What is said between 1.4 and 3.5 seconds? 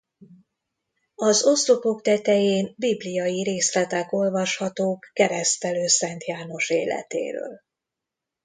oszlopok tetején bibliai